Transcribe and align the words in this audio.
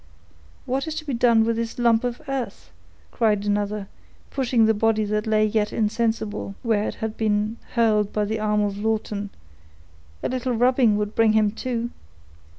"What 0.65 0.87
is 0.87 0.95
to 0.95 1.05
be 1.05 1.13
done 1.13 1.43
with 1.45 1.57
this 1.57 1.77
lump 1.77 2.03
of 2.03 2.23
earth?" 2.27 2.71
cried 3.11 3.45
another, 3.45 3.87
pushing 4.31 4.65
the 4.65 4.73
body 4.73 5.05
that 5.05 5.27
yet 5.27 5.27
lay 5.71 5.77
insensible, 5.77 6.55
where 6.63 6.87
it 6.87 6.95
had 6.95 7.15
been 7.17 7.57
hurled 7.75 8.11
by 8.11 8.25
the 8.25 8.39
arm 8.39 8.61
of 8.61 8.79
Lawton; 8.79 9.29
"a 10.23 10.29
little 10.29 10.53
rubbing 10.53 10.97
would 10.97 11.13
bring 11.13 11.33
him 11.33 11.51
to." 11.51 11.91